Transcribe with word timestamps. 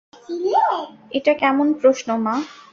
এটা 1.11 1.33
কেমন 1.41 1.67
প্রশ্ন 1.81 2.07
মা? 2.25 2.35